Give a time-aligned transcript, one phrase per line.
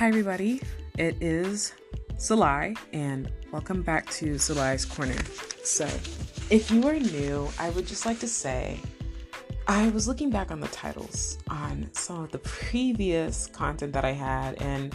[0.00, 0.62] Hi, everybody.
[0.96, 1.74] It is
[2.16, 5.22] Salai, and welcome back to Salai's Corner.
[5.62, 5.84] So,
[6.48, 8.80] if you are new, I would just like to say
[9.68, 14.12] I was looking back on the titles on some of the previous content that I
[14.12, 14.94] had, and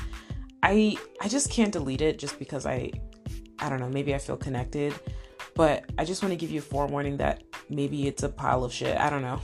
[0.64, 2.90] I I just can't delete it just because I
[3.60, 4.92] I don't know, maybe I feel connected,
[5.54, 8.74] but I just want to give you a forewarning that maybe it's a pile of
[8.74, 8.98] shit.
[8.98, 9.40] I don't know.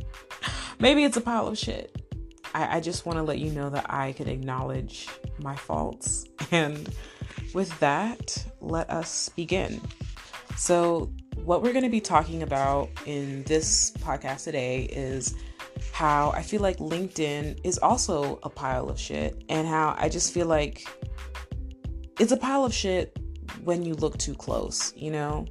[0.78, 1.99] Maybe it's a pile of shit.
[2.54, 5.08] I, I just want to let you know that I can acknowledge
[5.38, 6.26] my faults.
[6.52, 6.92] And
[7.54, 9.80] with that, let us begin.
[10.56, 11.12] So,
[11.44, 15.36] what we're going to be talking about in this podcast today is
[15.92, 20.34] how I feel like LinkedIn is also a pile of shit, and how I just
[20.34, 20.84] feel like
[22.18, 23.16] it's a pile of shit
[23.64, 25.46] when you look too close, you know?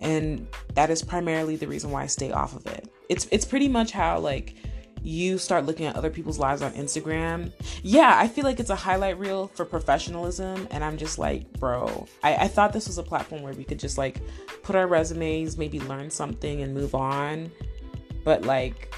[0.00, 2.88] And that is primarily the reason why I stay off of it.
[3.08, 4.56] It's it's pretty much how like
[5.02, 7.52] you start looking at other people's lives on Instagram.
[7.82, 10.68] Yeah, I feel like it's a highlight reel for professionalism.
[10.70, 13.78] And I'm just like, bro, I, I thought this was a platform where we could
[13.78, 14.20] just like
[14.62, 17.50] put our resumes, maybe learn something and move on.
[18.24, 18.94] But like,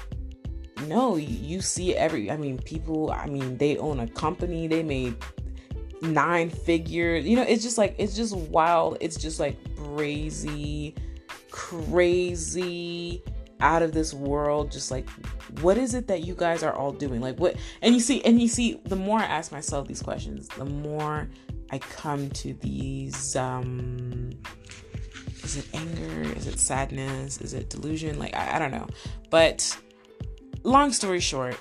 [0.87, 5.15] no, you see every, I mean, people, I mean, they own a company, they made
[6.01, 7.25] nine figures.
[7.25, 8.97] You know, it's just like, it's just wild.
[9.01, 10.93] It's just like crazy,
[11.49, 13.23] crazy
[13.61, 15.09] out of this world just like
[15.61, 17.21] what is it that you guys are all doing?
[17.21, 20.47] Like what and you see and you see the more i ask myself these questions
[20.49, 21.29] the more
[21.71, 24.31] i come to these um
[25.43, 26.33] is it anger?
[26.35, 27.39] Is it sadness?
[27.39, 28.19] Is it delusion?
[28.19, 28.87] Like i, I don't know.
[29.29, 29.77] But
[30.63, 31.59] long story short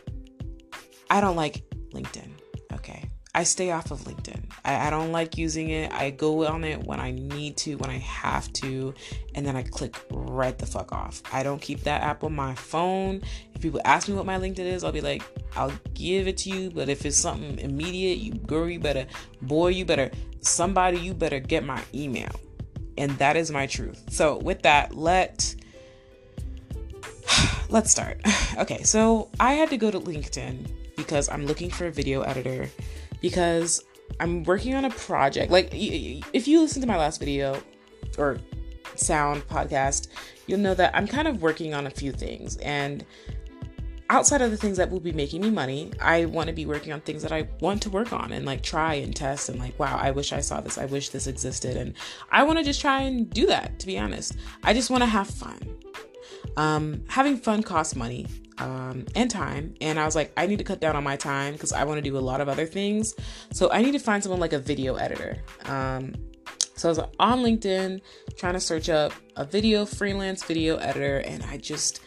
[1.10, 2.33] i don't like linkedin
[3.36, 4.44] I stay off of LinkedIn.
[4.64, 5.92] I, I, don't like using it.
[5.92, 8.94] I go on it when I need to, when I have to,
[9.34, 11.20] and then I click right the fuck off.
[11.32, 13.22] I don't keep that app on my phone.
[13.52, 15.24] If people ask me what my LinkedIn is, I'll be like,
[15.56, 16.70] I'll give it to you.
[16.70, 19.06] But if it's something immediate, you girl, you better,
[19.42, 22.30] boy, you better, somebody, you better get my email.
[22.96, 24.00] And that is my truth.
[24.10, 25.56] So with that, let
[27.68, 28.20] let's start.
[28.56, 32.70] Okay, so I had to go to LinkedIn because I'm looking for a video editor
[33.24, 33.82] because
[34.20, 35.50] I'm working on a project.
[35.50, 37.58] Like, if you listen to my last video
[38.18, 38.36] or
[38.96, 40.08] sound podcast,
[40.46, 42.58] you'll know that I'm kind of working on a few things.
[42.58, 43.02] And
[44.10, 46.92] outside of the things that will be making me money, I want to be working
[46.92, 49.78] on things that I want to work on and like try and test and like,
[49.78, 50.76] wow, I wish I saw this.
[50.76, 51.78] I wish this existed.
[51.78, 51.94] And
[52.30, 54.36] I want to just try and do that, to be honest.
[54.62, 55.60] I just want to have fun.
[56.58, 58.26] Um, having fun costs money
[58.58, 59.74] um, and time.
[59.80, 61.98] And I was like, I need to cut down on my time because I want
[61.98, 63.14] to do a lot of other things.
[63.52, 65.42] So I need to find someone like a video editor.
[65.64, 66.14] Um,
[66.76, 68.00] so I was on LinkedIn
[68.36, 72.00] trying to search up a video freelance video editor, and I just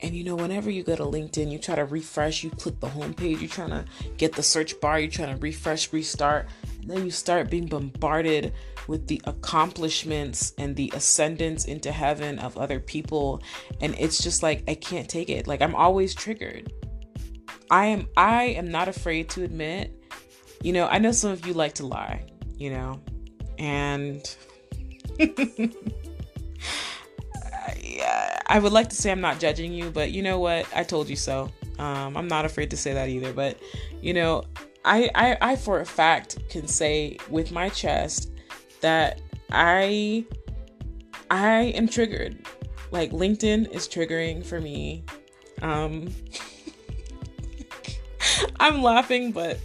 [0.00, 2.86] and you know, whenever you go to LinkedIn, you try to refresh, you click the
[2.86, 3.84] homepage, you're trying to
[4.16, 6.46] get the search bar, you're trying to refresh, restart,
[6.80, 8.52] and then you start being bombarded
[8.88, 13.40] with the accomplishments and the ascendance into heaven of other people.
[13.80, 15.46] And it's just like, I can't take it.
[15.46, 16.72] Like, I'm always triggered.
[17.70, 19.94] I am, I am not afraid to admit,
[20.62, 22.24] you know, I know some of you like to lie,
[22.56, 23.00] you know,
[23.58, 24.36] and.
[28.50, 30.66] I would like to say I'm not judging you, but you know what?
[30.74, 31.50] I told you so.
[31.78, 33.32] Um, I'm not afraid to say that either.
[33.32, 33.58] But
[34.00, 34.44] you know,
[34.84, 38.30] I, I, I for a fact can say with my chest
[38.80, 40.24] that I,
[41.30, 42.46] I am triggered.
[42.90, 45.04] Like LinkedIn is triggering for me.
[45.62, 46.14] Um,
[48.60, 49.58] I'm laughing, but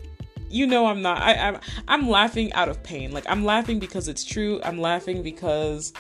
[0.50, 1.22] you know I'm not.
[1.22, 3.12] I, I'm I'm laughing out of pain.
[3.12, 4.62] Like I'm laughing because it's true.
[4.64, 5.94] I'm laughing because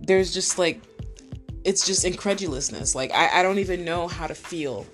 [0.00, 0.80] there's just like
[1.64, 2.94] it's just incredulousness.
[2.94, 4.86] Like I, I don't even know how to feel,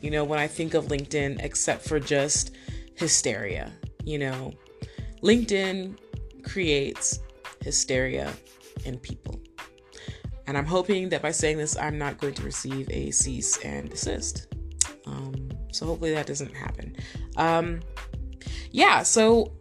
[0.00, 2.54] you know, when I think of LinkedIn except for just
[2.94, 3.72] hysteria.
[4.04, 4.52] You know,
[5.22, 5.96] LinkedIn
[6.48, 7.20] creates
[7.62, 8.32] hysteria
[8.84, 9.40] in people.
[10.46, 13.90] And I'm hoping that by saying this, I'm not going to receive a cease and
[13.90, 14.54] desist.
[15.06, 16.96] Um, so hopefully that doesn't happen.
[17.36, 17.80] Um,
[18.70, 19.52] yeah, so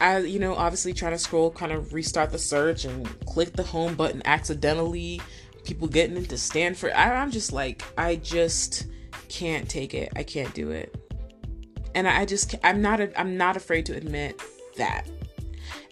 [0.00, 3.62] I, you know, obviously trying to scroll, kind of restart the search and click the
[3.62, 5.20] home button accidentally
[5.64, 6.92] people getting into Stanford.
[6.92, 8.86] I, I'm just like, I just
[9.28, 10.12] can't take it.
[10.16, 10.94] I can't do it.
[11.94, 14.40] And I just, I'm not, a, I'm not afraid to admit
[14.76, 15.06] that.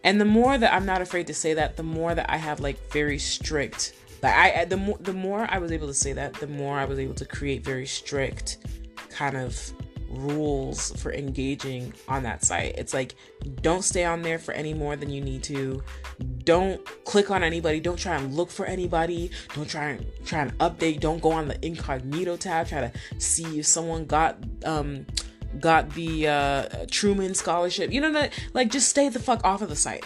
[0.04, 2.60] And the more that I'm not afraid to say that, the more that I have
[2.60, 6.34] like very strict, like I, the more, the more I was able to say that,
[6.34, 8.58] the more I was able to create very strict
[9.10, 9.72] kind of
[10.08, 12.74] rules for engaging on that site.
[12.78, 13.14] It's like
[13.62, 15.82] don't stay on there for any more than you need to.
[16.44, 17.80] Don't click on anybody.
[17.80, 19.30] Don't try and look for anybody.
[19.54, 21.00] Don't try and try and update.
[21.00, 22.68] Don't go on the incognito tab.
[22.68, 25.06] Try to see if someone got um
[25.60, 27.92] got the uh, Truman Scholarship.
[27.92, 30.04] You know, like just stay the fuck off of the site.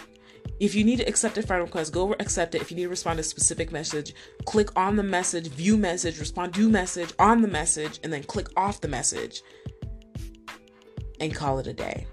[0.60, 2.62] If you need to accept a friend request, go accept it.
[2.62, 6.20] If you need to respond to a specific message, click on the message, view message,
[6.20, 9.42] respond to message on the message, and then click off the message
[11.18, 12.06] and call it a day.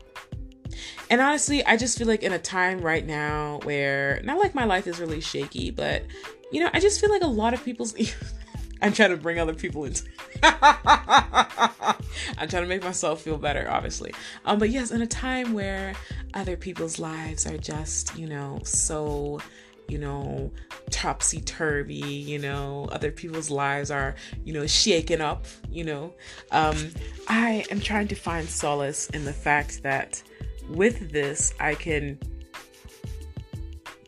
[1.10, 4.66] And honestly, I just feel like in a time right now where not like my
[4.66, 6.04] life is really shaky, but
[6.52, 7.96] you know, I just feel like a lot of people's
[8.82, 10.04] I'm trying to bring other people into
[12.38, 14.14] I'm trying to make myself feel better, obviously.
[14.46, 15.94] Um, but yes, in a time where
[16.34, 19.40] other people's lives are just, you know, so,
[19.88, 20.52] you know,
[20.90, 24.16] topsy turvy, you know, other people's lives are,
[24.46, 26.14] you know, shaken up, you know.
[26.52, 26.92] Um,
[27.28, 30.22] I am trying to find solace in the fact that
[30.70, 32.20] with this, I can.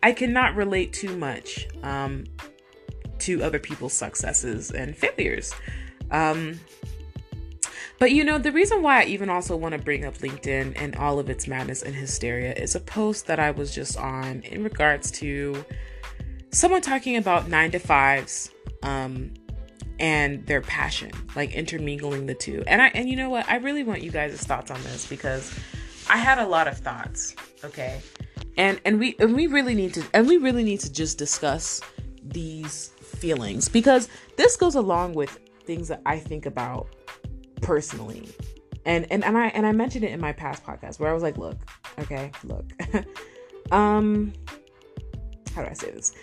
[0.03, 2.23] I cannot relate too much um,
[3.19, 5.53] to other people's successes and failures.
[6.11, 6.59] Um,
[8.01, 10.95] but you know, the reason why I even also want to bring up LinkedIn and
[10.95, 14.63] all of its madness and hysteria is a post that I was just on in
[14.63, 15.63] regards to
[16.51, 18.49] someone talking about nine to fives
[18.83, 19.33] um,
[19.99, 22.63] and their passion, like intermingling the two.
[22.65, 23.47] And I and you know what?
[23.47, 25.53] I really want you guys' thoughts on this because
[26.09, 27.35] I had a lot of thoughts.
[27.63, 28.01] Okay.
[28.57, 31.81] And and we and we really need to and we really need to just discuss
[32.23, 36.87] these feelings because this goes along with things that I think about
[37.61, 38.29] personally.
[38.85, 41.23] And and and I and I mentioned it in my past podcast where I was
[41.23, 41.57] like, look,
[41.99, 42.71] okay, look.
[43.71, 44.33] um
[45.55, 46.13] how do I say this?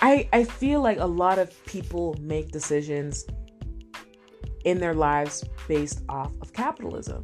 [0.00, 3.24] I I feel like a lot of people make decisions
[4.64, 7.22] in their lives based off of capitalism.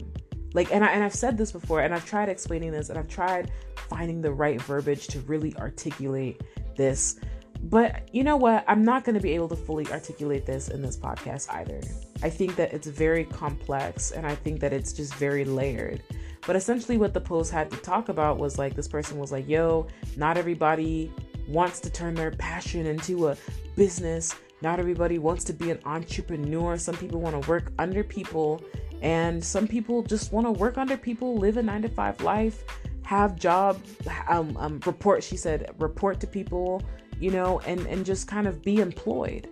[0.55, 3.08] Like and I and I've said this before and I've tried explaining this and I've
[3.08, 6.43] tried finding the right verbiage to really articulate
[6.76, 7.19] this
[7.62, 8.64] but you know what?
[8.69, 11.81] I'm not going to be able to fully articulate this in this podcast either.
[12.23, 16.03] I think that it's very complex and I think that it's just very layered.
[16.47, 19.49] But essentially, what the post had to talk about was like this person was like,
[19.49, 21.12] yo, not everybody
[21.49, 23.37] wants to turn their passion into a
[23.75, 24.35] business.
[24.62, 26.79] Not everybody wants to be an entrepreneur.
[26.79, 28.62] Some people want to work under people,
[29.03, 32.64] and some people just want to work under people, live a nine to five life,
[33.03, 33.81] have job,
[34.29, 35.23] um, um, report.
[35.23, 36.82] She said, report to people,
[37.21, 39.49] you know, and, and just kind of be employed.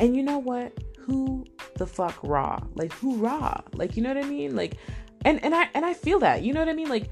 [0.00, 0.72] And you know what?
[0.98, 1.44] Who
[1.76, 2.60] the fuck raw?
[2.74, 3.60] Like who raw?
[3.74, 4.56] Like you know what I mean?
[4.56, 4.76] Like
[5.24, 6.42] and and I and I feel that.
[6.42, 6.88] You know what I mean?
[6.88, 7.10] Like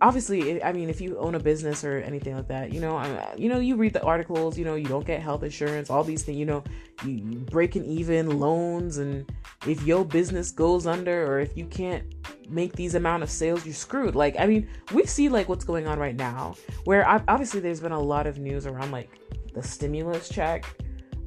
[0.00, 3.34] obviously, I mean if you own a business or anything like that, you know, I,
[3.36, 6.22] you know, you read the articles, you know, you don't get health insurance, all these
[6.22, 6.62] things, you know,
[7.04, 9.30] you, you breaking even loans and
[9.66, 12.04] if your business goes under or if you can't
[12.48, 15.86] make these amount of sales you're screwed like i mean we see like what's going
[15.86, 16.54] on right now
[16.84, 19.10] where obviously there's been a lot of news around like
[19.52, 20.64] the stimulus check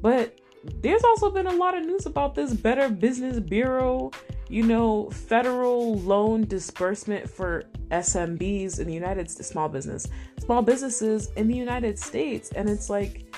[0.01, 0.39] but
[0.81, 4.11] there's also been a lot of news about this better business bureau
[4.51, 10.07] you know federal loan disbursement for smbs in the united states small business
[10.39, 13.35] small businesses in the united states and it's like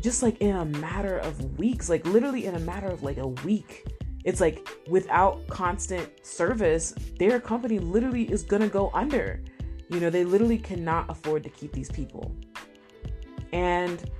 [0.00, 3.28] just like in a matter of weeks like literally in a matter of like a
[3.28, 3.84] week
[4.24, 9.42] it's like without constant service, their company literally is going to go under.
[9.88, 12.34] You know, they literally cannot afford to keep these people.
[13.52, 14.10] And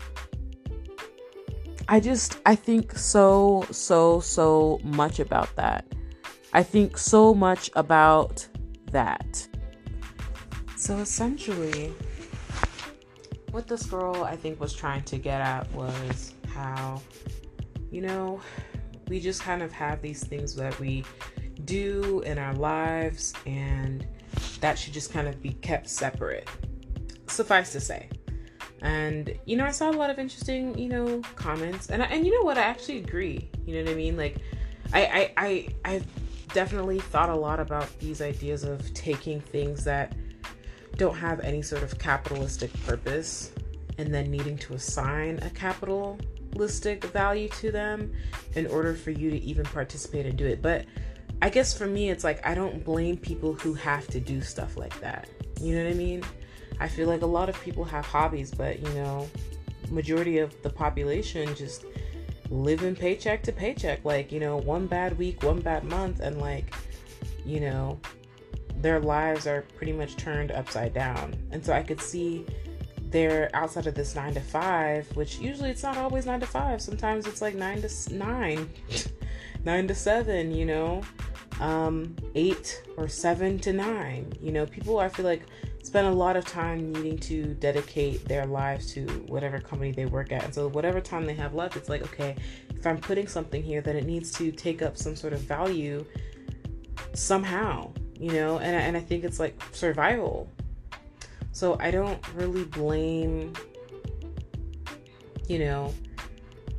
[1.89, 5.85] I just, I think so, so, so much about that.
[6.53, 8.47] I think so much about
[8.91, 9.47] that.
[10.77, 11.93] So essentially,
[13.51, 17.01] what this girl I think was trying to get at was how,
[17.91, 18.41] you know,
[19.09, 21.05] we just kind of have these things that we
[21.65, 24.07] do in our lives, and
[24.61, 26.49] that should just kind of be kept separate.
[27.29, 28.09] Suffice to say.
[28.83, 32.33] And you know, I saw a lot of interesting, you know, comments, and and you
[32.35, 33.51] know what, I actually agree.
[33.67, 34.17] You know what I mean?
[34.17, 34.37] Like,
[34.93, 36.07] I I I I've
[36.53, 40.15] definitely thought a lot about these ideas of taking things that
[40.97, 43.53] don't have any sort of capitalistic purpose
[43.99, 48.13] and then needing to assign a capitalistic value to them
[48.55, 50.61] in order for you to even participate and do it.
[50.63, 50.87] But
[51.43, 54.77] I guess for me, it's like I don't blame people who have to do stuff
[54.77, 55.29] like that.
[55.61, 56.23] You know what I mean?
[56.81, 59.29] I feel like a lot of people have hobbies, but you know,
[59.91, 61.85] majority of the population just
[62.51, 64.05] living paycheck to paycheck.
[64.05, 66.75] Like, you know, one bad week, one bad month, and like,
[67.47, 67.99] you know,
[68.77, 71.35] their lives are pretty much turned upside down.
[71.53, 72.45] And so I could see
[73.11, 76.81] they're outside of this nine to five, which usually it's not always nine to five.
[76.81, 78.71] Sometimes it's like nine to nine,
[79.65, 81.03] nine to seven, you know,
[81.61, 84.33] um, eight or seven to nine.
[84.41, 85.43] You know, people I feel like
[85.91, 90.31] spend a lot of time needing to dedicate their lives to whatever company they work
[90.31, 90.45] at.
[90.45, 92.37] And so whatever time they have left, it's like, okay,
[92.77, 96.07] if I'm putting something here, then it needs to take up some sort of value
[97.13, 100.49] somehow, you know, and, and I think it's like survival.
[101.51, 103.53] So I don't really blame,
[105.49, 105.93] you know,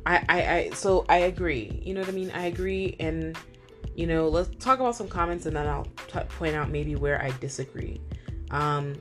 [0.06, 1.82] I, I, I, so I agree.
[1.84, 2.30] You know what I mean?
[2.30, 2.96] I agree.
[2.98, 3.36] And,
[3.94, 7.20] you know, let's talk about some comments and then I'll t- point out maybe where
[7.22, 8.00] I disagree.
[8.52, 8.94] Um,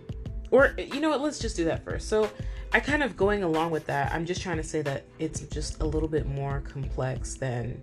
[0.50, 1.22] or, you know what?
[1.22, 2.10] Let's just do that first.
[2.10, 2.30] So
[2.74, 5.82] I kind of going along with that, I'm just trying to say that it's just
[5.82, 7.82] a little bit more complex than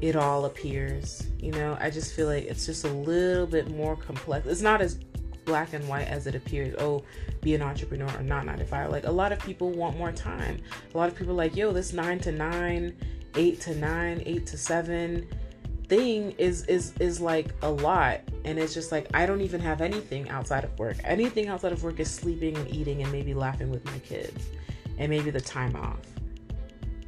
[0.00, 1.28] it all appears.
[1.38, 4.46] You know, I just feel like it's just a little bit more complex.
[4.46, 4.98] It's not as
[5.44, 6.74] black and white as it appears.
[6.78, 7.04] Oh,
[7.40, 8.90] be an entrepreneur or not nine to five.
[8.90, 10.58] Like a lot of people want more time.
[10.92, 12.96] A lot of people like, yo, this nine to nine,
[13.36, 15.26] eight to nine, eight to seven
[15.92, 18.20] thing is is is like a lot.
[18.46, 20.96] And it's just like i don't even have anything outside of work.
[21.04, 24.48] Anything outside of work is sleeping and eating and maybe laughing with my kids
[24.96, 26.00] and maybe the time off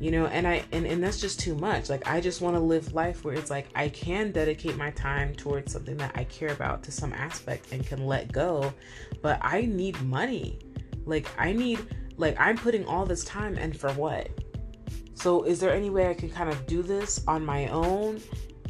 [0.01, 0.27] you know?
[0.27, 1.89] And i and, and that's just too much.
[1.89, 5.35] Like i just want to live life where it's like i can dedicate my time
[5.35, 8.75] towards something that i care about to some aspect and can let go
[9.23, 10.59] but i need money.
[11.07, 11.79] Like i need
[12.19, 14.29] like i'm putting all this time and for what?
[15.15, 18.21] So is there any way i can kind of do this on my own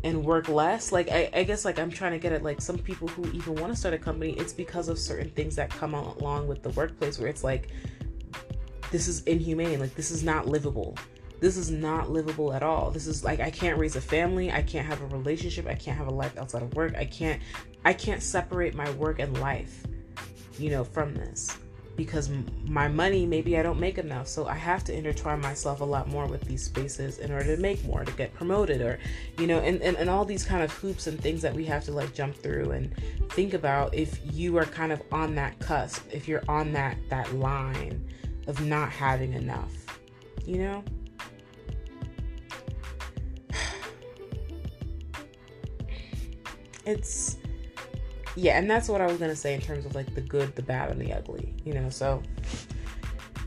[0.05, 2.79] and work less like I, I guess like i'm trying to get at like some
[2.79, 5.95] people who even want to start a company it's because of certain things that come
[5.95, 7.69] along with the workplace where it's like
[8.93, 10.97] this is inhumane like this is not livable
[11.41, 12.91] this is not livable at all.
[12.91, 15.99] This is like I can't raise a family, I can't have a relationship, I can't
[15.99, 16.95] have a life outside of work.
[16.97, 17.43] I can't
[17.85, 19.85] I can't separate my work and life,
[20.59, 21.59] you know, from this
[21.97, 22.31] because
[22.67, 24.27] my money maybe I don't make enough.
[24.29, 27.63] So I have to intertwine myself a lot more with these spaces in order to
[27.63, 28.99] make more, to get promoted or
[29.39, 31.85] you know, and, and, and all these kind of hoops and things that we have
[31.85, 32.93] to like jump through and
[33.31, 37.33] think about if you are kind of on that cusp, if you're on that that
[37.35, 38.05] line
[38.47, 39.73] of not having enough.
[40.45, 40.85] You know?
[46.87, 47.39] it's
[48.37, 50.63] yeah, and that's what I was gonna say in terms of like the good, the
[50.63, 51.55] bad, and the ugly.
[51.65, 52.23] You know, so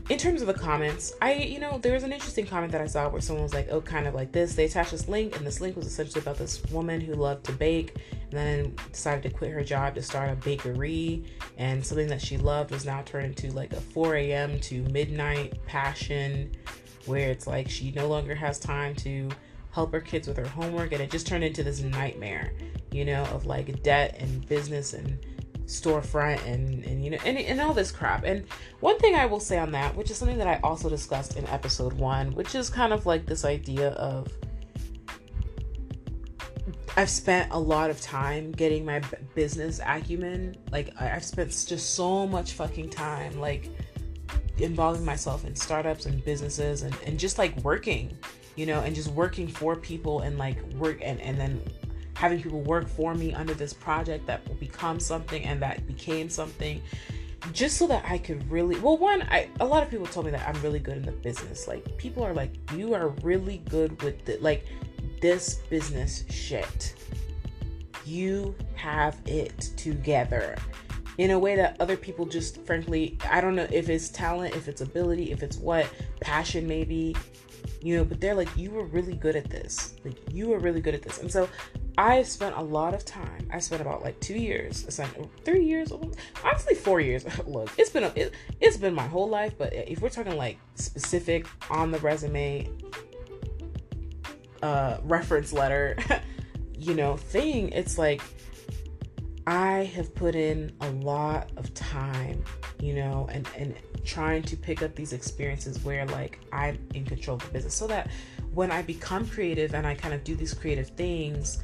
[0.08, 2.86] in terms of the comments, I you know there was an interesting comment that I
[2.86, 4.54] saw where someone was like, oh, kind of like this.
[4.54, 7.52] They attached this link, and this link was essentially about this woman who loved to
[7.52, 7.96] bake,
[8.30, 11.24] and then decided to quit her job to start a bakery,
[11.58, 14.58] and something that she loved was now turned into like a 4 a.m.
[14.60, 16.56] to midnight passion,
[17.04, 19.28] where it's like she no longer has time to
[19.78, 22.52] help her kids with her homework and it just turned into this nightmare
[22.90, 25.24] you know of like debt and business and
[25.66, 28.44] storefront and and you know and, and all this crap and
[28.80, 31.46] one thing i will say on that which is something that i also discussed in
[31.46, 34.26] episode one which is kind of like this idea of
[36.96, 39.00] I've spent a lot of time getting my
[39.36, 40.56] business acumen.
[40.72, 43.70] Like I've spent just so much fucking time like
[44.56, 48.18] involving myself in startups and businesses and, and just like working
[48.58, 51.62] you know, and just working for people and like work and, and then
[52.14, 56.28] having people work for me under this project that will become something and that became
[56.28, 56.82] something
[57.52, 60.32] just so that I could really well one I a lot of people told me
[60.32, 61.68] that I'm really good in the business.
[61.68, 64.66] Like people are like you are really good with the like
[65.20, 66.94] this business shit.
[68.04, 70.56] You have it together
[71.18, 74.68] in a way that other people just frankly I don't know if it's talent if
[74.68, 75.86] it's ability if it's what
[76.20, 77.14] passion maybe
[77.82, 79.94] you know, but they're like, you were really good at this.
[80.04, 81.18] Like, you were really good at this.
[81.18, 81.48] And so
[81.96, 83.48] I spent a lot of time.
[83.52, 84.84] I spent about like two years,
[85.44, 85.92] three years,
[86.44, 87.24] honestly, four years.
[87.46, 90.58] Look, it's been, a, it, it's been my whole life, but if we're talking like
[90.74, 92.68] specific on the resume,
[94.62, 95.96] uh, reference letter,
[96.78, 98.22] you know, thing, it's like,
[99.48, 102.44] I have put in a lot of time,
[102.80, 103.74] you know, and, and
[104.04, 107.86] trying to pick up these experiences where like I'm in control of the business so
[107.86, 108.10] that
[108.52, 111.62] when I become creative and I kind of do these creative things,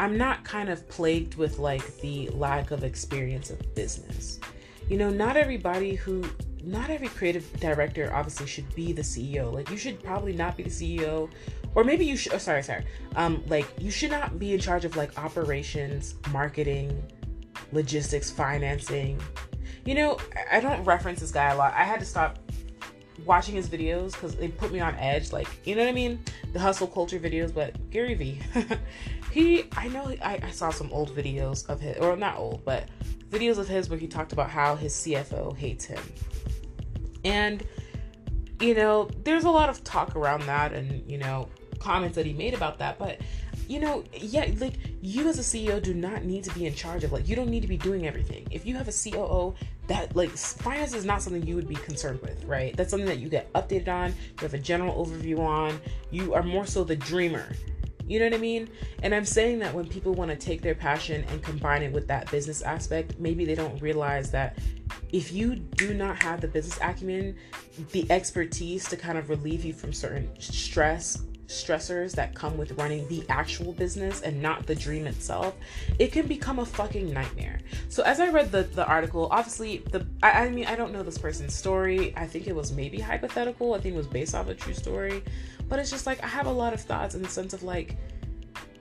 [0.00, 4.40] I'm not kind of plagued with like the lack of experience of business.
[4.88, 6.24] You know, not everybody who
[6.64, 9.52] not every creative director obviously should be the CEO.
[9.52, 11.30] Like you should probably not be the CEO
[11.76, 12.84] or maybe you should oh, sorry, sorry.
[13.14, 17.00] Um like you should not be in charge of like operations, marketing,
[17.72, 19.20] logistics, financing,
[19.84, 20.18] you know,
[20.50, 21.74] I don't reference this guy a lot.
[21.74, 22.38] I had to stop
[23.24, 25.32] watching his videos because they put me on edge.
[25.32, 26.22] Like, you know what I mean?
[26.52, 27.52] The hustle culture videos.
[27.52, 28.40] But Gary Vee,
[29.32, 32.88] he, I know, I, I saw some old videos of his, or not old, but
[33.30, 36.02] videos of his where he talked about how his CFO hates him.
[37.24, 37.62] And,
[38.60, 41.48] you know, there's a lot of talk around that and, you know,
[41.78, 42.98] comments that he made about that.
[42.98, 43.20] But
[43.70, 47.04] you know, yeah, like you as a CEO do not need to be in charge
[47.04, 48.48] of like you don't need to be doing everything.
[48.50, 49.54] If you have a COO,
[49.86, 52.76] that like finance is not something you would be concerned with, right?
[52.76, 55.80] That's something that you get updated on, you have a general overview on.
[56.10, 57.46] You are more so the dreamer.
[58.08, 58.68] You know what I mean?
[59.04, 62.08] And I'm saying that when people want to take their passion and combine it with
[62.08, 64.58] that business aspect, maybe they don't realize that
[65.12, 67.36] if you do not have the business acumen,
[67.92, 73.06] the expertise to kind of relieve you from certain stress, stressors that come with running
[73.08, 75.54] the actual business and not the dream itself,
[75.98, 77.58] it can become a fucking nightmare.
[77.88, 81.02] So as I read the, the article, obviously the I, I mean I don't know
[81.02, 82.14] this person's story.
[82.16, 83.74] I think it was maybe hypothetical.
[83.74, 85.22] I think it was based off a true story.
[85.68, 87.96] But it's just like I have a lot of thoughts in the sense of like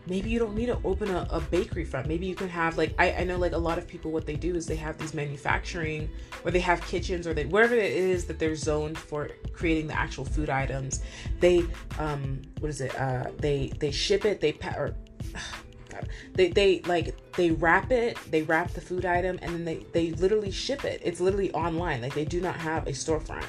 [0.09, 2.07] maybe you don't need to open a, a bakery front.
[2.07, 4.35] Maybe you can have like I, I know like a lot of people what they
[4.35, 6.09] do is they have these manufacturing
[6.43, 9.97] or they have kitchens or they wherever it is that they're zoned for creating the
[9.97, 11.01] actual food items.
[11.39, 11.65] They
[11.99, 12.99] um what is it?
[12.99, 14.95] Uh they they ship it, they pa- or
[16.33, 20.11] they they like they wrap it they wrap the food item and then they they
[20.13, 23.43] literally ship it it's literally online like they do not have a storefront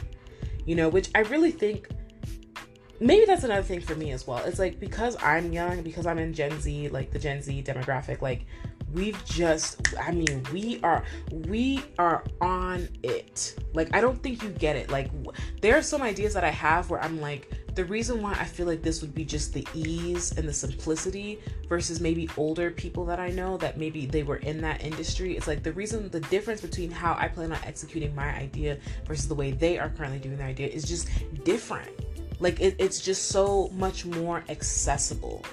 [0.64, 1.88] you know which i really think
[3.00, 4.38] maybe that's another thing for me as well.
[4.44, 8.20] It's like because I'm young, because I'm in Gen Z, like the Gen Z demographic,
[8.22, 8.46] like
[8.92, 13.58] we've just I mean, we are we are on it.
[13.72, 14.90] Like I don't think you get it.
[14.90, 15.10] Like
[15.60, 18.66] there are some ideas that I have where I'm like the reason why I feel
[18.66, 21.38] like this would be just the ease and the simplicity
[21.68, 25.36] versus maybe older people that I know that maybe they were in that industry.
[25.36, 29.28] It's like the reason, the difference between how I plan on executing my idea versus
[29.28, 31.08] the way they are currently doing their idea is just
[31.44, 31.90] different.
[32.40, 35.44] Like it, it's just so much more accessible.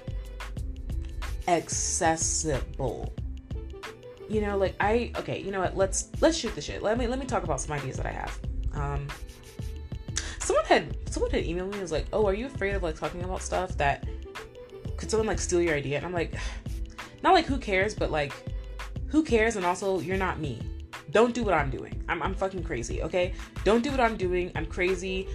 [1.48, 3.14] Accessible.
[4.30, 5.78] You know, like I okay, you know what?
[5.78, 6.82] Let's let's shoot the shit.
[6.82, 8.40] Let me let me talk about some ideas that I have.
[8.74, 9.08] Um
[10.40, 12.96] someone had someone had emailed me and was like, Oh, are you afraid of like
[12.96, 14.08] talking about stuff that
[14.96, 15.98] could someone like steal your idea?
[15.98, 16.34] And I'm like,
[17.24, 18.34] not like who cares, but like
[19.08, 19.58] who cares?
[19.58, 20.62] And also you're not me.
[21.12, 22.04] Don't do what I'm doing.
[22.10, 23.34] I'm, I'm fucking crazy, okay?
[23.64, 24.52] Don't do what I'm doing.
[24.56, 25.28] I'm crazy.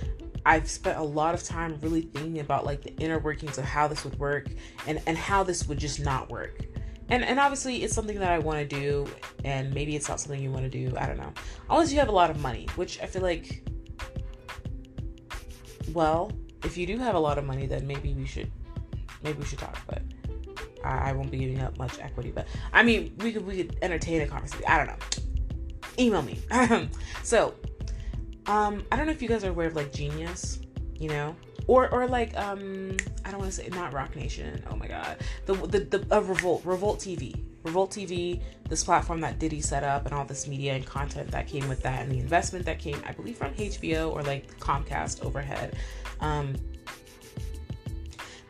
[0.45, 3.87] I've spent a lot of time really thinking about like the inner workings of how
[3.89, 4.49] this would work
[4.87, 6.61] and and how this would just not work.
[7.09, 9.07] And and obviously it's something that I want to do
[9.45, 10.97] and maybe it's not something you want to do.
[10.97, 11.33] I don't know.
[11.71, 13.69] Unless you have a lot of money, which I feel like
[15.93, 16.33] well,
[16.65, 18.51] if you do have a lot of money then maybe we should
[19.23, 20.03] maybe we should talk, but
[20.85, 23.79] I, I won't be giving up much equity, but I mean, we could we could
[23.83, 24.65] entertain a conversation.
[24.69, 24.97] I don't know.
[25.99, 26.41] Email me.
[27.23, 27.55] so,
[28.47, 30.61] um, I don't know if you guys are aware of like Genius,
[30.97, 34.63] you know, or or like um, I don't want to say not Roc Nation.
[34.71, 37.41] Oh my God, the the the uh, Revolt Revolt TV.
[37.63, 41.47] Revolt TV, this platform that Diddy set up, and all this media and content that
[41.47, 45.25] came with that, and the investment that came, I believe, from HBO or like Comcast
[45.25, 45.77] overhead.
[46.21, 46.57] Um,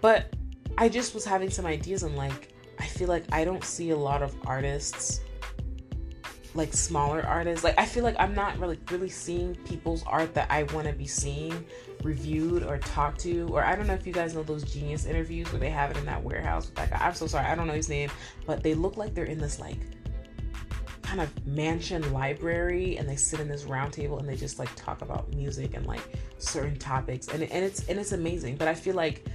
[0.00, 0.34] but
[0.78, 3.96] I just was having some ideas, and like, I feel like I don't see a
[3.96, 5.20] lot of artists
[6.54, 7.64] like smaller artists.
[7.64, 10.92] Like I feel like I'm not really really seeing people's art that I want to
[10.92, 11.64] be seeing
[12.02, 13.48] reviewed or talked to.
[13.52, 15.96] Or I don't know if you guys know those genius interviews where they have it
[15.96, 16.88] in that warehouse guy.
[16.92, 18.10] I'm so sorry, I don't know his name,
[18.46, 19.78] but they look like they're in this like
[21.02, 24.74] kind of mansion library and they sit in this round table and they just like
[24.76, 26.00] talk about music and like
[26.38, 28.56] certain topics and and it's and it's amazing.
[28.56, 29.26] But I feel like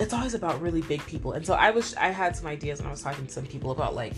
[0.00, 1.32] it's always about really big people.
[1.32, 3.70] And so I was I had some ideas and I was talking to some people
[3.70, 4.14] about like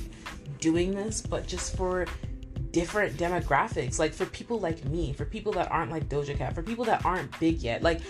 [0.60, 2.06] doing this, but just for
[2.70, 6.62] different demographics, like for people like me, for people that aren't like Doja Cat, for
[6.62, 7.82] people that aren't big yet.
[7.82, 8.00] Like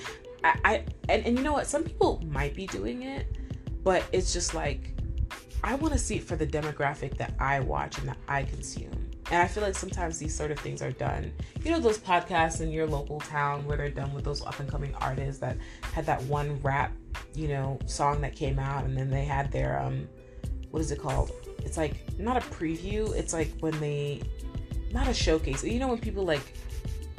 [0.44, 3.26] I, I and, and you know what, some people might be doing it,
[3.82, 4.94] but it's just like
[5.62, 9.10] I want to see it for the demographic that I watch and that I consume.
[9.30, 11.32] And I feel like sometimes these sort of things are done.
[11.62, 14.68] You know, those podcasts in your local town where they're done with those up and
[14.68, 15.56] coming artists that
[15.92, 16.92] had that one rap,
[17.34, 20.08] you know, song that came out and then they had their um
[20.70, 21.32] what is it called?
[21.64, 24.22] It's like not a preview, it's like when they
[24.92, 25.62] not a showcase.
[25.62, 26.54] You know when people like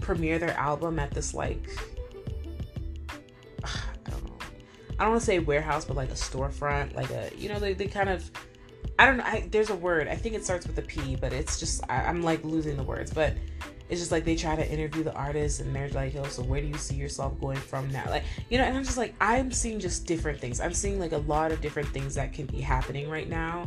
[0.02, 1.70] premiere their album at this like
[3.64, 4.38] I don't know.
[5.00, 7.74] I don't want to say warehouse, but like a storefront, like a you know they,
[7.74, 8.30] they kind of
[9.02, 9.24] I don't know.
[9.24, 10.08] I, there's a word.
[10.08, 12.84] I think it starts with a P, but it's just I, am like losing the
[12.84, 13.12] words.
[13.12, 13.34] But
[13.90, 16.62] it's just like they try to interview the artist, and they're like, "Oh, so where
[16.62, 19.52] do you see yourself going from now?" Like you know, and I'm just like, I'm
[19.52, 20.62] seeing just different things.
[20.62, 23.66] I'm seeing like a lot of different things that can be happening right now,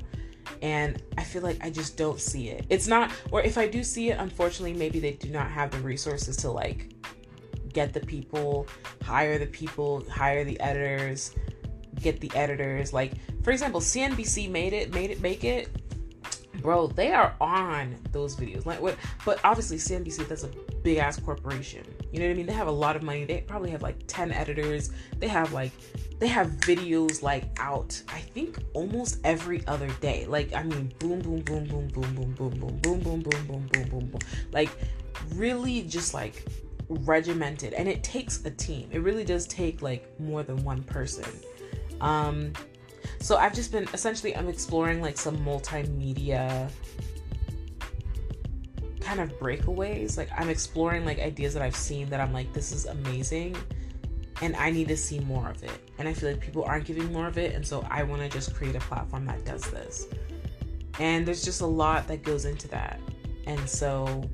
[0.62, 2.66] and I feel like I just don't see it.
[2.68, 5.78] It's not, or if I do see it, unfortunately, maybe they do not have the
[5.78, 6.94] resources to like
[7.72, 8.66] get the people,
[9.02, 11.34] hire the people, hire the editors
[12.00, 12.92] get the editors.
[12.92, 13.12] Like,
[13.42, 15.68] for example, CNBC made it, made it, make it.
[16.64, 18.64] Bro, they are on those videos.
[18.64, 18.96] Like, what?
[19.26, 20.50] But obviously, CNBC that's a
[20.82, 21.84] big ass corporation.
[22.10, 22.46] You know what I mean?
[22.46, 23.26] They have a lot of money.
[23.26, 24.90] They probably have like ten editors.
[25.18, 25.72] They have like,
[26.20, 28.00] they have videos like out.
[28.08, 30.24] I think almost every other day.
[30.24, 33.66] Like, I mean, boom, boom, boom, boom, boom, boom, boom, boom, boom, boom, boom, boom,
[33.66, 34.20] boom, boom, boom.
[34.50, 34.70] Like,
[35.34, 36.46] really, just like
[36.88, 41.24] regimented and it takes a team it really does take like more than one person
[42.02, 42.52] Um,
[43.24, 46.70] so I've just been essentially I'm exploring like some multimedia
[49.00, 50.18] kind of breakaways.
[50.18, 53.56] Like I'm exploring like ideas that I've seen that I'm like this is amazing
[54.42, 55.90] and I need to see more of it.
[55.96, 58.28] And I feel like people aren't giving more of it and so I want to
[58.28, 60.06] just create a platform that does this.
[60.98, 63.00] And there's just a lot that goes into that.
[63.46, 64.28] And so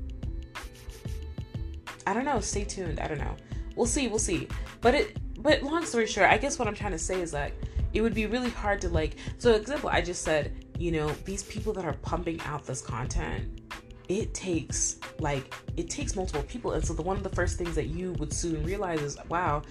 [2.05, 2.99] I don't know, stay tuned.
[2.99, 3.37] I don't know.
[3.77, 4.49] We'll see, we'll see.
[4.81, 7.53] But it but long story short, I guess what I'm trying to say is that
[7.93, 11.43] it would be really hard to like so example I just said, you know, these
[11.43, 13.61] people that are pumping out this content
[14.09, 16.71] it takes like it takes multiple people.
[16.73, 19.61] And so the one of the first things that you would soon realize is wow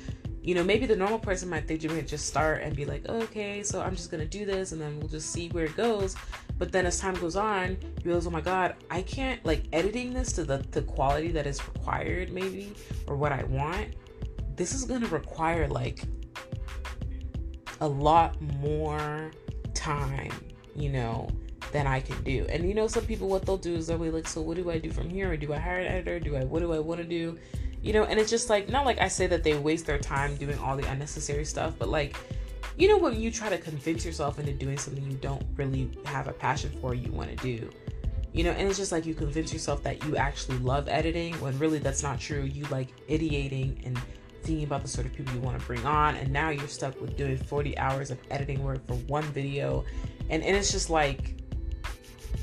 [0.42, 3.06] you know maybe the normal person might think you're gonna just start and be like
[3.08, 6.16] okay so i'm just gonna do this and then we'll just see where it goes.
[6.58, 10.12] But then as time goes on you realize oh my god i can't like editing
[10.12, 12.74] this to the, the quality that is required maybe
[13.06, 13.94] or what i want
[14.56, 16.02] this is gonna require like
[17.80, 19.30] a lot more
[19.74, 20.32] time
[20.74, 21.28] you know
[21.72, 22.46] than I can do.
[22.48, 24.70] And you know, some people what they'll do is they'll be like, so what do
[24.70, 25.36] I do from here?
[25.36, 26.18] Do I hire an editor?
[26.18, 27.38] Do I what do I want to do?
[27.82, 30.36] You know, and it's just like not like I say that they waste their time
[30.36, 32.16] doing all the unnecessary stuff, but like
[32.76, 36.28] you know when you try to convince yourself into doing something you don't really have
[36.28, 37.70] a passion for, you want to do.
[38.32, 41.58] You know, and it's just like you convince yourself that you actually love editing when
[41.58, 42.42] really that's not true.
[42.42, 44.00] You like ideating and
[44.42, 47.00] thinking about the sort of people you want to bring on and now you're stuck
[47.00, 49.84] with doing 40 hours of editing work for one video
[50.28, 51.40] and, and it's just like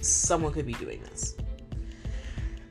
[0.01, 1.35] someone could be doing this.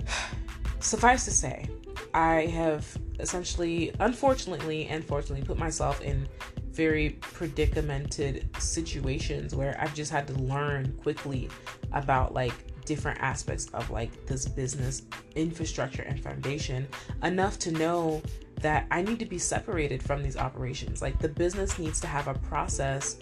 [0.81, 1.69] Suffice to say,
[2.15, 6.29] I have essentially, unfortunately and fortunately, put myself in
[6.71, 11.49] very predicamented situations where I've just had to learn quickly
[11.93, 12.53] about like
[12.85, 15.03] different aspects of like this business
[15.35, 16.87] infrastructure and foundation
[17.23, 18.23] enough to know
[18.67, 21.01] that I need to be separated from these operations.
[21.01, 23.17] Like the business needs to have a process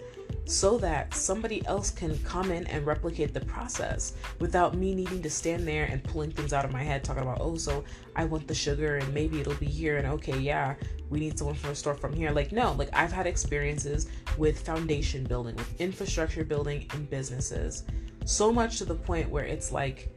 [0.45, 5.29] so that somebody else can come in and replicate the process without me needing to
[5.29, 7.83] stand there and pulling things out of my head talking about oh so
[8.15, 10.73] i want the sugar and maybe it'll be here and okay yeah
[11.09, 14.59] we need someone from a store from here like no like i've had experiences with
[14.65, 17.83] foundation building with infrastructure building in businesses
[18.25, 20.09] so much to the point where it's like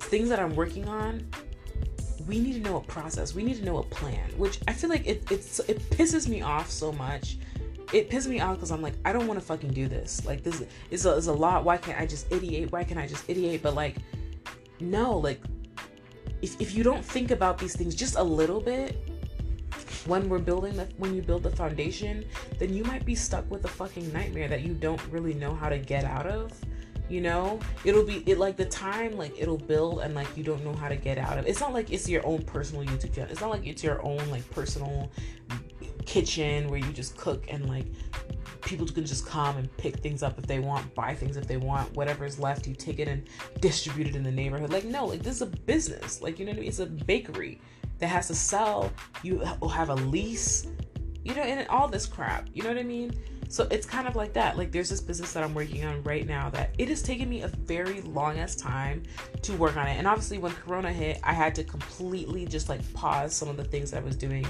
[0.00, 1.24] things that i'm working on
[2.26, 4.90] we need to know a process we need to know a plan which i feel
[4.90, 7.36] like it, it's it pisses me off so much
[7.92, 10.24] it pisses me off because I'm like, I don't want to fucking do this.
[10.24, 11.64] Like this is a, is a lot.
[11.64, 12.72] Why can't I just idiot?
[12.72, 13.60] Why can't I just idiot?
[13.62, 13.96] But like,
[14.80, 15.40] no, like
[16.40, 18.96] if, if you don't think about these things just a little bit
[20.06, 22.24] when we're building the when you build the foundation,
[22.58, 25.68] then you might be stuck with a fucking nightmare that you don't really know how
[25.68, 26.52] to get out of.
[27.12, 30.64] You know, it'll be it like the time like it'll build and like you don't
[30.64, 31.46] know how to get out of.
[31.46, 33.30] It's not like it's your own personal YouTube channel.
[33.30, 35.10] It's not like it's your own like personal
[36.06, 37.84] kitchen where you just cook and like
[38.62, 41.58] people can just come and pick things up if they want, buy things if they
[41.58, 43.28] want, whatever is left, you take it and
[43.60, 44.72] distribute it in the neighborhood.
[44.72, 46.22] Like, no, like this is a business.
[46.22, 46.68] Like, you know what I mean?
[46.70, 47.60] It's a bakery
[47.98, 48.90] that has to sell.
[49.22, 50.66] You have a lease,
[51.24, 52.48] you know, and all this crap.
[52.54, 53.12] You know what I mean?
[53.52, 54.56] So it's kind of like that.
[54.56, 57.42] Like, there's this business that I'm working on right now that it has taken me
[57.42, 59.02] a very long ass time
[59.42, 59.98] to work on it.
[59.98, 63.64] And obviously, when Corona hit, I had to completely just like pause some of the
[63.64, 64.46] things that I was doing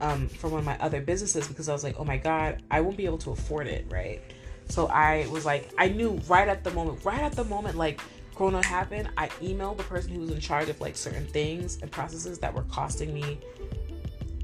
[0.00, 2.80] um, for one of my other businesses because I was like, oh my God, I
[2.80, 4.20] won't be able to afford it, right?
[4.68, 8.00] So I was like, I knew right at the moment, right at the moment, like
[8.34, 11.90] Corona happened, I emailed the person who was in charge of like certain things and
[11.92, 13.38] processes that were costing me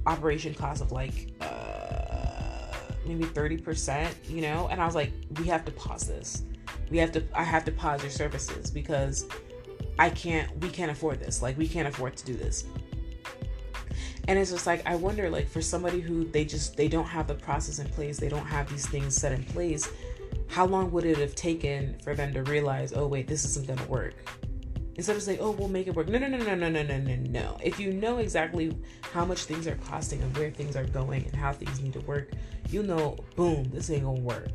[0.06, 2.11] operation costs of like uh,
[3.06, 4.68] maybe 30%, you know?
[4.70, 6.42] And I was like, we have to pause this.
[6.90, 9.26] We have to, I have to pause your services because
[9.98, 11.42] I can't, we can't afford this.
[11.42, 12.64] Like, we can't afford to do this
[14.28, 17.26] and it's just like i wonder like for somebody who they just they don't have
[17.26, 19.90] the process in place they don't have these things set in place
[20.48, 23.84] how long would it have taken for them to realize oh wait this isn't gonna
[23.88, 24.14] work
[24.96, 26.08] instead of saying oh we'll make it work.
[26.08, 27.58] No no no no no no no no no.
[27.62, 28.76] If you know exactly
[29.12, 32.00] how much things are costing and where things are going and how things need to
[32.00, 32.30] work
[32.72, 34.48] you know boom this ain't gonna work.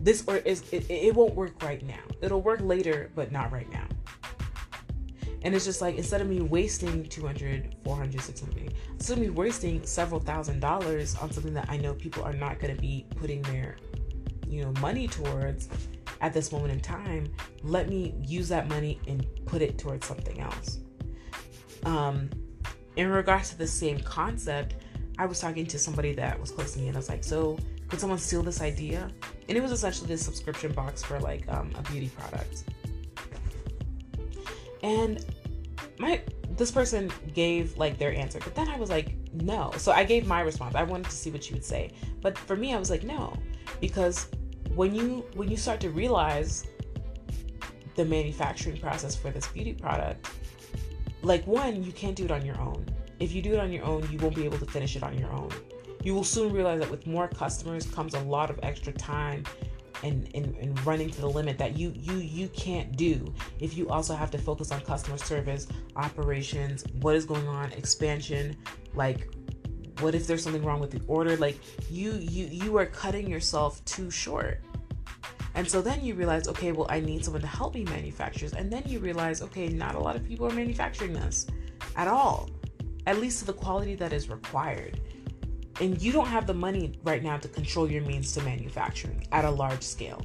[0.00, 2.02] This or is it, it won't work right now.
[2.20, 3.86] It'll work later but not right now.
[5.42, 9.84] And it's just like instead of me wasting 200, 400, 600, instead of me wasting
[9.86, 13.40] several thousand dollars on something that I know people are not going to be putting
[13.42, 13.76] their,
[14.46, 15.70] you know, money towards
[16.20, 20.40] at this moment in time, let me use that money and put it towards something
[20.40, 20.78] else.
[21.84, 22.30] Um,
[22.96, 24.74] in regards to the same concept,
[25.18, 27.58] I was talking to somebody that was close to me, and I was like, "So,
[27.88, 29.10] could someone steal this idea?"
[29.48, 32.64] And it was essentially this subscription box for like um, a beauty product.
[34.82, 35.24] And
[35.98, 36.22] my
[36.56, 39.72] this person gave like their answer, but then I was like, no.
[39.76, 40.74] So I gave my response.
[40.74, 41.92] I wanted to see what you would say.
[42.20, 43.34] But for me, I was like, no.
[43.80, 44.28] Because
[44.80, 46.66] when you when you start to realize
[47.96, 50.30] the manufacturing process for this beauty product,
[51.20, 52.86] like one, you can't do it on your own.
[53.18, 55.18] If you do it on your own, you won't be able to finish it on
[55.18, 55.50] your own.
[56.02, 59.44] You will soon realize that with more customers comes a lot of extra time
[60.02, 63.90] and, and, and running to the limit that you you you can't do if you
[63.90, 65.66] also have to focus on customer service
[65.96, 68.56] operations what is going on expansion
[68.94, 69.28] like
[70.00, 71.58] what if there's something wrong with the order like
[71.90, 74.62] you you you are cutting yourself too short
[75.54, 78.72] and so then you realize okay well i need someone to help me manufacture and
[78.72, 81.46] then you realize okay not a lot of people are manufacturing this
[81.96, 82.48] at all
[83.06, 85.00] at least to the quality that is required.
[85.80, 89.44] And you don't have the money right now to control your means to manufacturing at
[89.44, 90.22] a large scale.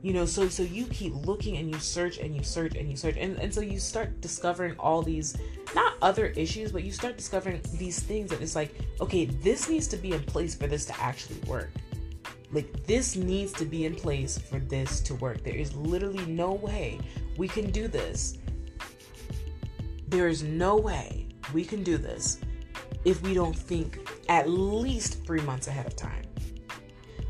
[0.00, 2.96] You know so so you keep looking and you search and you search and you
[2.96, 3.16] search.
[3.16, 5.36] And, and so you start discovering all these
[5.74, 9.86] not other issues but you start discovering these things that it's like okay this needs
[9.88, 11.70] to be in place for this to actually work
[12.52, 16.52] like this needs to be in place for this to work there is literally no
[16.52, 16.98] way
[17.36, 18.38] we can do this
[20.08, 22.38] there is no way we can do this
[23.04, 26.24] if we don't think at least three months ahead of time.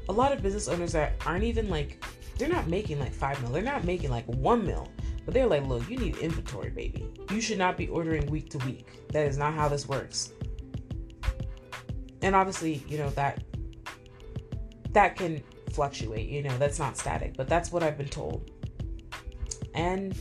[0.09, 2.05] A lot of business owners that aren't even like,
[2.37, 4.89] they're not making like five mil, they're not making like one mil,
[5.25, 7.13] but they're like, look, you need inventory, baby.
[7.31, 9.09] You should not be ordering week to week.
[9.13, 10.33] That is not how this works.
[12.23, 13.43] And obviously, you know, that
[14.93, 18.51] that can fluctuate, you know, that's not static, but that's what I've been told.
[19.75, 20.17] And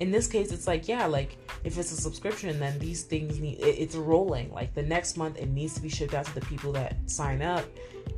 [0.00, 3.60] in this case, it's like, yeah, like if it's a subscription, then these things need
[3.60, 4.52] it, it's rolling.
[4.52, 7.42] Like the next month, it needs to be shipped out to the people that sign
[7.42, 7.64] up,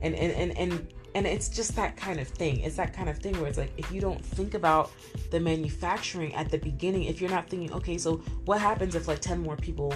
[0.02, 2.60] and and and and and it's just that kind of thing.
[2.60, 4.90] It's that kind of thing where it's like if you don't think about
[5.30, 9.20] the manufacturing at the beginning, if you're not thinking, okay, so what happens if like
[9.20, 9.94] ten more people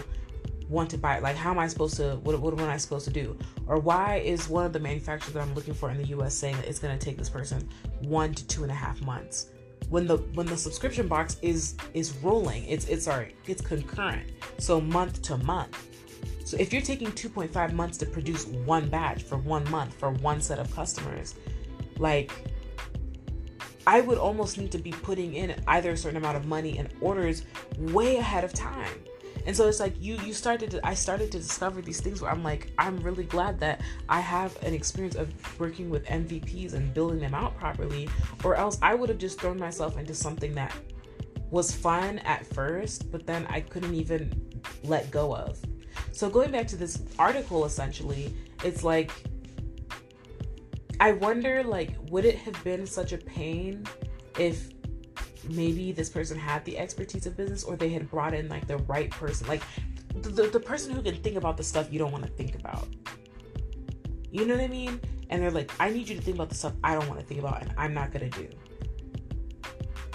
[0.69, 1.23] want to buy it?
[1.23, 2.17] Like, how am I supposed to?
[2.17, 3.37] What what am I supposed to do?
[3.67, 6.35] Or why is one of the manufacturers that I'm looking for in the U.S.
[6.35, 7.69] saying that it's going to take this person
[8.03, 9.51] one to two and a half months?
[9.89, 14.81] when the when the subscription box is is rolling it's it's sorry it's concurrent so
[14.81, 15.87] month to month
[16.45, 20.41] so if you're taking 2.5 months to produce one batch for one month for one
[20.41, 21.35] set of customers
[21.99, 22.33] like
[23.87, 26.93] i would almost need to be putting in either a certain amount of money and
[27.01, 27.45] orders
[27.79, 28.99] way ahead of time
[29.49, 32.31] and so it's like you you started to, i started to discover these things where
[32.31, 36.93] i'm like i'm really glad that i have an experience of working with mvps and
[36.93, 38.09] building them out properly
[38.45, 40.73] or else i would have just thrown myself into something that
[41.51, 44.31] was fun at first but then i couldn't even
[44.85, 45.59] let go of.
[46.13, 49.11] So going back to this article essentially it's like
[51.01, 53.87] i wonder like would it have been such a pain
[54.39, 54.69] if
[55.49, 58.79] maybe this person had the expertise of business or they had brought in like the
[58.79, 59.47] right person.
[59.47, 59.63] Like
[60.15, 62.89] the, the person who can think about the stuff you don't want to think about.
[64.31, 65.01] You know what i mean?
[65.31, 67.27] And they're like i need you to think about the stuff i don't want to
[67.27, 68.49] think about and i'm not going to do.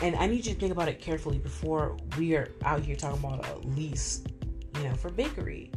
[0.01, 3.23] And i need you to think about it carefully before we are out here talking
[3.23, 4.23] about a lease
[4.75, 5.71] you know for bakery.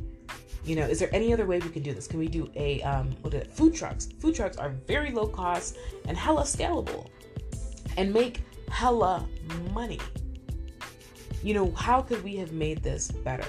[0.64, 2.06] You know is there any other way we can do this?
[2.06, 3.52] Can we do a um what is it.
[3.52, 4.06] Food trucks.
[4.20, 5.76] Food trucks are very low cost
[6.08, 7.08] and hella scalable
[7.96, 9.26] and make hella
[9.72, 10.00] money.
[11.42, 13.46] You know, how could we have made this better?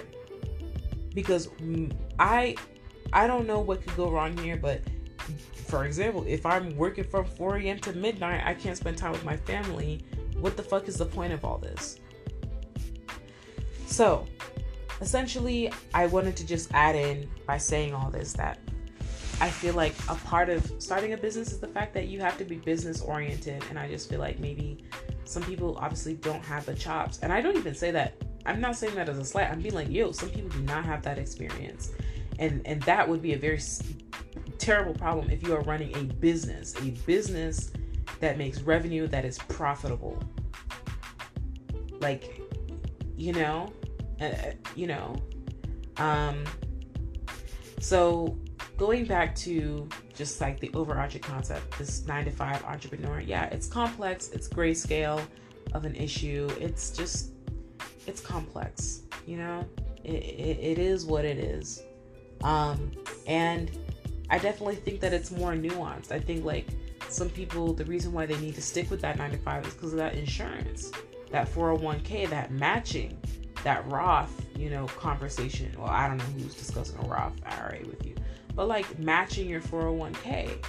[1.13, 1.49] Because
[2.19, 2.55] I
[3.13, 4.81] I don't know what could go wrong here, but
[5.67, 7.79] for example, if I'm working from 4 a.m.
[7.79, 10.05] to midnight, I can't spend time with my family.
[10.39, 11.99] What the fuck is the point of all this?
[13.85, 14.25] So,
[15.01, 18.59] essentially, I wanted to just add in by saying all this that
[19.39, 22.37] I feel like a part of starting a business is the fact that you have
[22.39, 23.63] to be business oriented.
[23.69, 24.83] And I just feel like maybe
[25.25, 27.19] some people obviously don't have the chops.
[27.19, 28.15] And I don't even say that,
[28.47, 29.49] I'm not saying that as a slight.
[29.51, 31.91] I'm being like, yo, some people do not have that experience.
[32.39, 33.59] And, and that would be a very
[34.57, 37.71] terrible problem if you are running a business, a business
[38.19, 40.21] that makes revenue that is profitable.
[41.99, 42.41] Like,
[43.15, 43.71] you know,
[44.19, 45.15] uh, you know,
[45.97, 46.43] um,
[47.79, 48.37] so
[48.77, 53.67] going back to just like the overarching concept, this nine to five entrepreneur, yeah, it's
[53.67, 55.21] complex, it's grayscale
[55.73, 56.49] of an issue.
[56.59, 57.31] It's just,
[58.05, 59.65] it's complex, you know?
[60.03, 61.81] It, it, it is what it is.
[62.43, 62.91] Um,
[63.25, 63.71] and
[64.29, 66.11] I definitely think that it's more nuanced.
[66.11, 66.67] I think like
[67.09, 69.73] some people, the reason why they need to stick with that nine to five is
[69.73, 70.91] because of that insurance,
[71.31, 73.17] that 401k, that matching,
[73.63, 75.71] that Roth, you know, conversation.
[75.77, 78.15] Well, I don't know who's discussing a Roth IRA with you,
[78.57, 80.65] but like matching your 401k.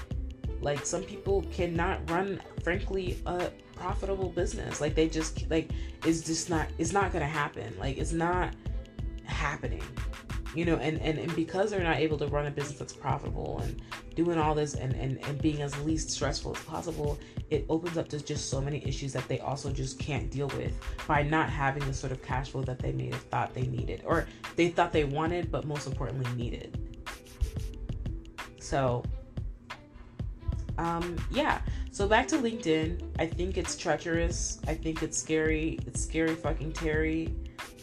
[0.60, 4.80] Like some people cannot run, frankly, a profitable business.
[4.80, 5.70] Like they just like
[6.04, 7.74] it's just not it's not gonna happen.
[7.80, 8.54] Like it's not
[9.24, 9.82] happening.
[10.54, 13.60] you know and, and and because they're not able to run a business that's profitable
[13.62, 13.82] and
[14.14, 17.18] doing all this and, and and being as least stressful as possible
[17.50, 20.72] it opens up to just so many issues that they also just can't deal with
[21.06, 24.02] by not having the sort of cash flow that they may have thought they needed
[24.06, 26.87] or they thought they wanted but most importantly needed
[28.68, 29.02] so
[30.76, 31.60] um yeah.
[31.90, 33.02] So back to linkedin.
[33.18, 34.60] I think it's treacherous.
[34.68, 35.78] I think it's scary.
[35.86, 37.34] It's scary fucking terry.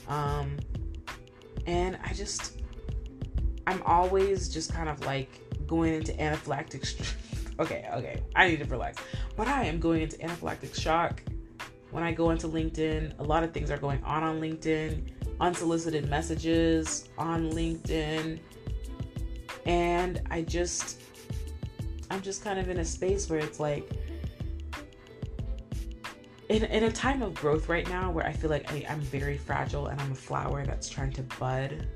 [0.08, 0.58] Um
[1.66, 2.62] and I just
[3.68, 5.32] I'm always just kind of like
[5.66, 6.86] going into anaphylactic.
[7.04, 7.14] Sh-
[7.60, 9.02] okay, okay, I need to relax.
[9.36, 11.24] But I am going into anaphylactic shock.
[11.90, 13.20] When I go into LinkedIn.
[13.20, 15.02] A lot of things are going on on LinkedIn,
[15.40, 18.40] unsolicited messages on LinkedIn,
[19.66, 21.02] and I just
[22.10, 23.90] I'm just kind of in a space where it's like
[26.50, 29.38] in, in a time of growth right now where I feel like I, am very
[29.38, 31.88] fragile and I'm a flower that's trying to bud and,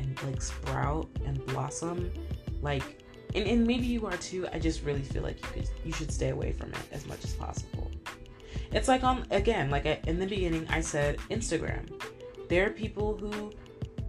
[0.00, 2.10] and like sprout and blossom,
[2.62, 3.02] like
[3.34, 4.48] and, and maybe you are too.
[4.52, 7.22] I just really feel like you could you should stay away from it as much
[7.24, 7.90] as possible.
[8.72, 11.88] It's like on again, like I, in the beginning, I said Instagram.
[12.48, 13.52] There are people who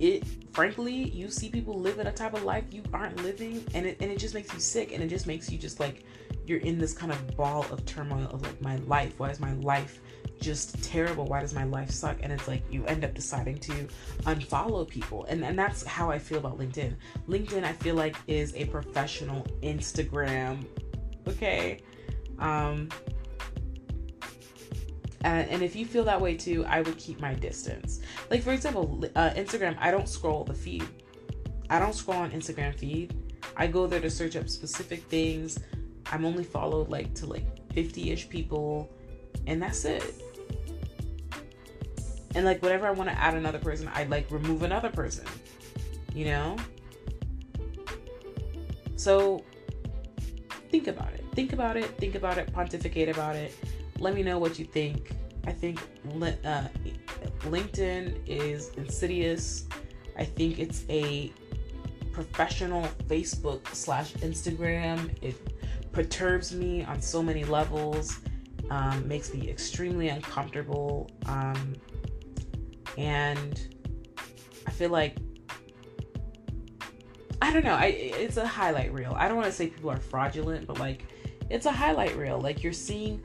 [0.02, 3.98] it frankly you see people living a type of life you aren't living and it,
[4.02, 6.04] and it just makes you sick and it just makes you just like
[6.48, 9.14] you're in this kind of ball of turmoil of like my life.
[9.20, 10.02] Why is my life
[10.40, 11.26] just terrible?
[11.26, 12.18] Why does my life suck?
[12.24, 13.88] And it's like you end up deciding to
[14.24, 15.26] unfollow people.
[15.26, 16.96] And and that's how i feel about linkedin.
[17.28, 20.66] Linkedin i feel like is a professional instagram
[21.28, 21.80] okay?
[22.40, 22.90] Um
[25.24, 28.52] and, and if you feel that way too i would keep my distance like for
[28.52, 30.86] example uh, instagram i don't scroll the feed
[31.70, 33.16] i don't scroll on instagram feed
[33.58, 35.60] i go there to search up specific things
[36.12, 38.90] I'm only followed like to like 50-ish people
[39.48, 40.22] and that's it.
[42.36, 45.26] And like whatever I want to add another person, I like remove another person.
[46.14, 46.58] You know?
[48.98, 49.44] So
[50.70, 51.24] think about it.
[51.34, 51.86] Think about it.
[51.98, 52.52] Think about it.
[52.54, 53.56] Pontificate about it.
[54.02, 55.12] Let me know what you think.
[55.46, 55.80] I think
[56.44, 56.64] uh,
[57.42, 59.68] LinkedIn is insidious.
[60.18, 61.32] I think it's a
[62.12, 65.16] professional Facebook slash Instagram.
[65.22, 65.36] It
[65.92, 68.18] perturbs me on so many levels,
[68.72, 71.08] um, makes me extremely uncomfortable.
[71.28, 71.76] Um,
[72.98, 73.76] and
[74.66, 75.18] I feel like
[77.40, 77.76] I don't know.
[77.76, 79.14] I it's a highlight reel.
[79.16, 81.06] I don't want to say people are fraudulent, but like
[81.52, 82.40] it's a highlight reel.
[82.40, 83.22] Like you're seeing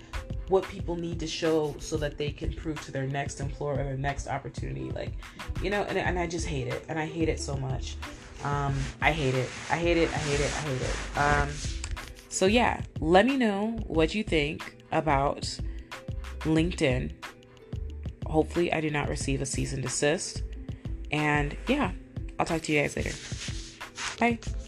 [0.49, 3.85] what people need to show so that they can prove to their next employer or
[3.85, 4.91] their next opportunity.
[4.91, 5.13] Like,
[5.63, 6.85] you know, and, and I just hate it.
[6.89, 7.97] And I hate it so much.
[8.45, 9.49] Um, I hate it.
[9.71, 10.09] I hate it.
[10.13, 10.53] I hate it.
[10.55, 11.19] I hate it.
[11.19, 11.49] Um,
[12.29, 15.43] so, yeah, let me know what you think about
[16.41, 17.13] LinkedIn.
[18.27, 20.43] Hopefully, I do not receive a cease and desist.
[21.11, 21.93] And yeah,
[22.39, 23.13] I'll talk to you guys later.
[24.19, 24.66] Bye.